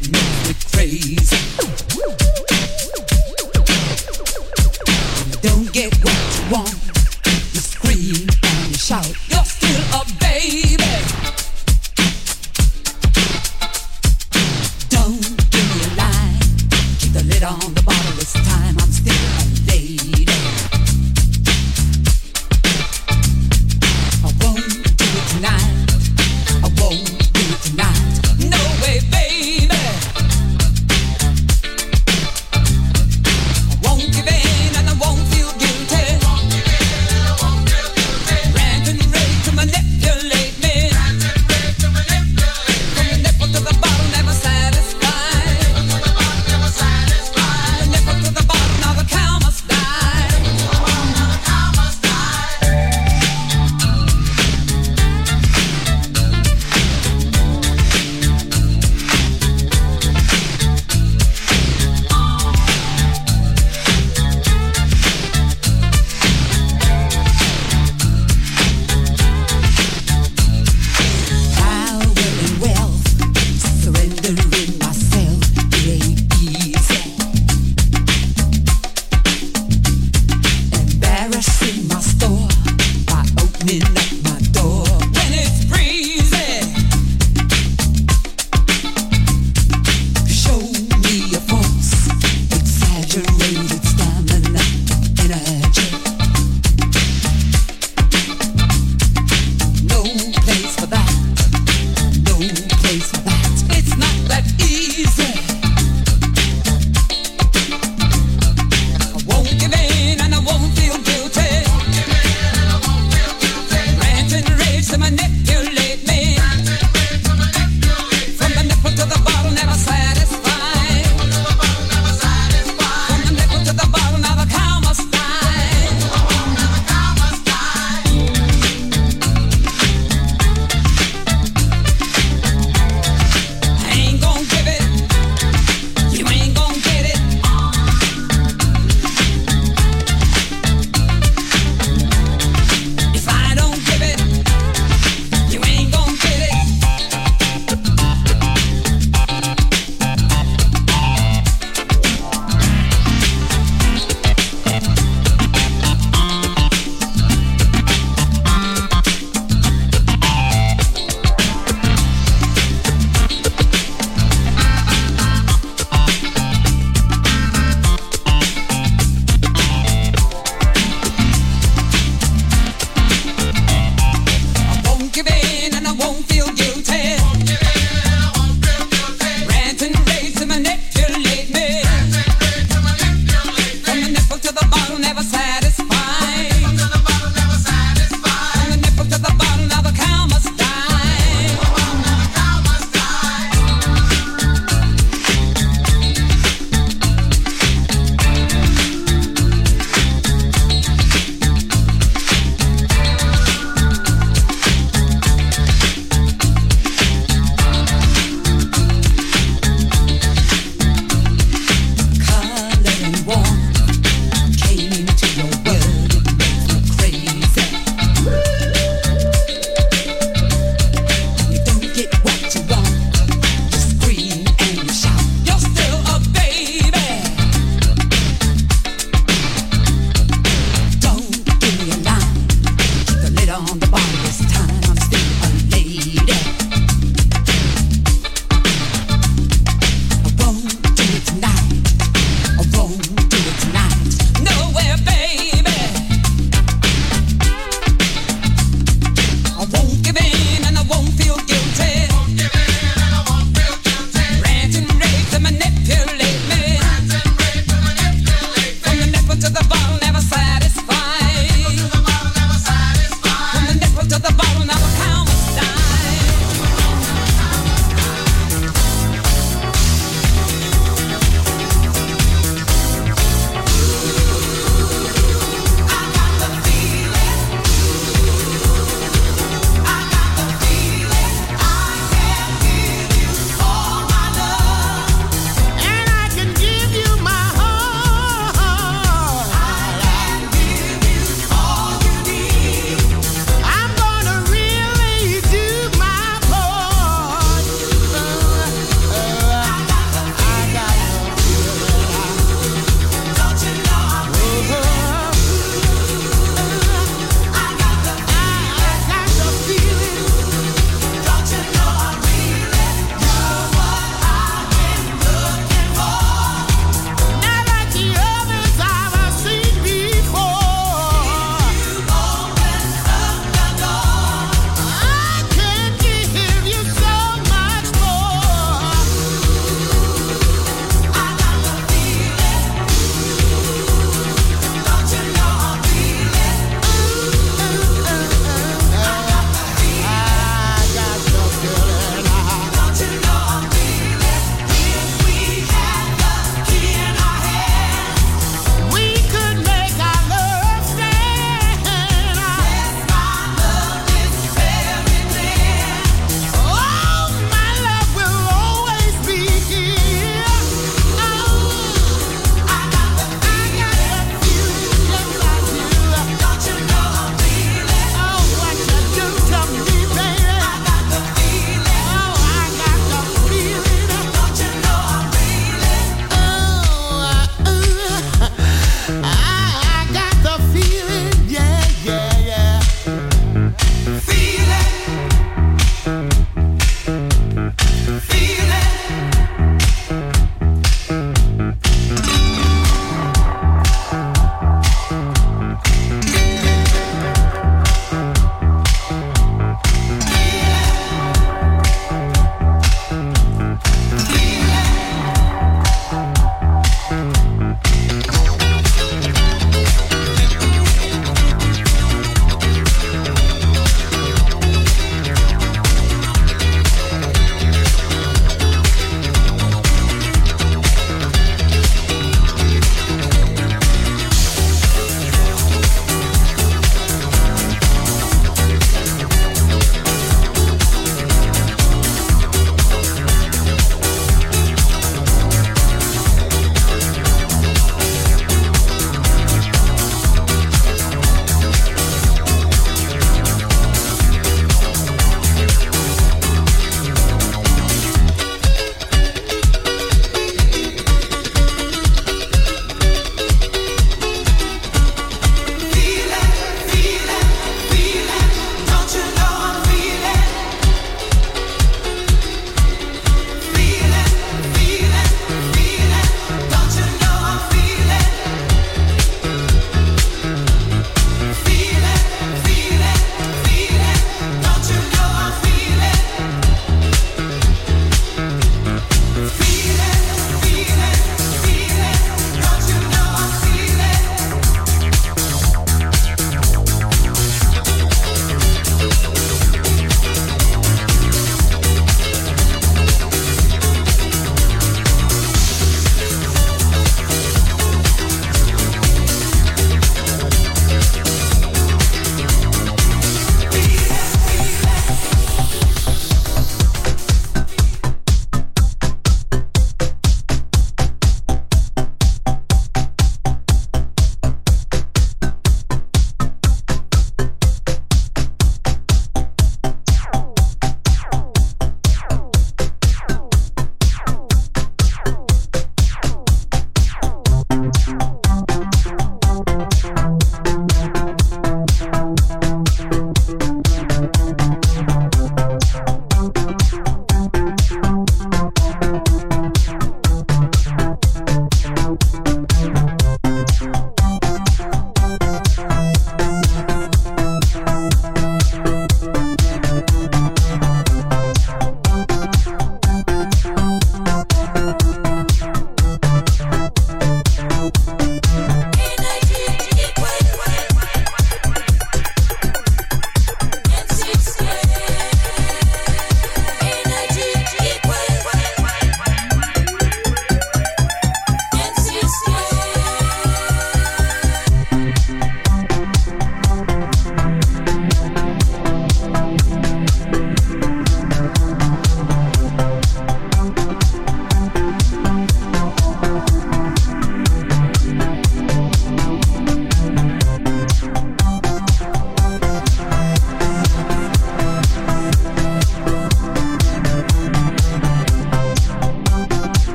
I 0.00 0.67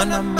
Man, 0.00 0.12
I'm 0.12 0.39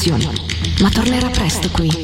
Destinazioni, 0.00 0.28
ma 0.80 0.88
tornerà 0.88 1.28
presto 1.28 1.68
qui, 1.68 1.99